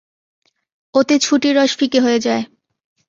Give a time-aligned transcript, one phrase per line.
[0.95, 2.43] ওতে ছুটির রস ফিকে হয়ে যায়।